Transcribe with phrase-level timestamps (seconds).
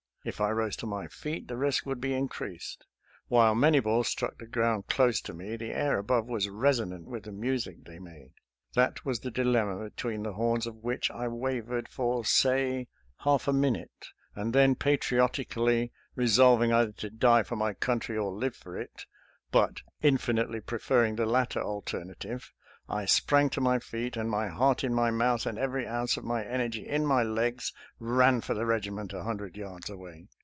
[0.23, 2.85] If I rose to my feet, the risk would be increased.
[3.27, 7.23] While many balls struck the ground close to me, the air above was resonant with
[7.23, 8.31] the music they HOT SKIRMISH—
[8.75, 9.01] WOUNDED 267 made.
[9.01, 12.85] That was the dilemma between the horns of which I wavered, for say,
[13.21, 18.55] half a minute; and then, patriotically resolving either to die for my country or live
[18.55, 19.05] for it,—
[19.51, 22.53] but infinitely pre ferring the latter alternative,—
[23.01, 26.25] I sprang to my feet, and, my heart in my mouth and every ounce of
[26.25, 30.27] my energy in my legs, ran for the regiment, a hundred yards away.